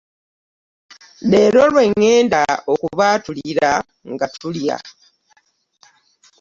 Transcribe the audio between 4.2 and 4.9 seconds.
tulya.